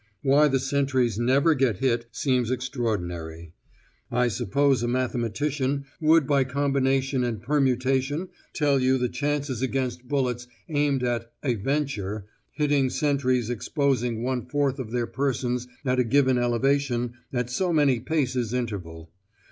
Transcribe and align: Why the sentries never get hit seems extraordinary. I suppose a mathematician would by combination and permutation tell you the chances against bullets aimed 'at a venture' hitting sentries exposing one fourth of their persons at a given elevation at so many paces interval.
Why 0.23 0.47
the 0.47 0.57
sentries 0.57 1.19
never 1.19 1.53
get 1.53 1.77
hit 1.77 2.07
seems 2.11 2.49
extraordinary. 2.49 3.53
I 4.09 4.29
suppose 4.29 4.81
a 4.81 4.87
mathematician 4.87 5.85
would 6.01 6.25
by 6.25 6.43
combination 6.43 7.23
and 7.23 7.39
permutation 7.39 8.29
tell 8.51 8.79
you 8.79 8.97
the 8.97 9.09
chances 9.09 9.61
against 9.61 10.07
bullets 10.07 10.47
aimed 10.67 11.03
'at 11.03 11.31
a 11.43 11.53
venture' 11.53 12.25
hitting 12.49 12.89
sentries 12.89 13.51
exposing 13.51 14.23
one 14.23 14.47
fourth 14.47 14.79
of 14.79 14.89
their 14.89 15.05
persons 15.05 15.67
at 15.85 15.99
a 15.99 16.03
given 16.03 16.39
elevation 16.39 17.13
at 17.31 17.51
so 17.51 17.71
many 17.71 17.99
paces 17.99 18.55
interval. 18.55 19.11